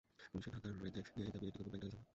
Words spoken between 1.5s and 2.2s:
কেবল bank ডাকাতি ছিল না।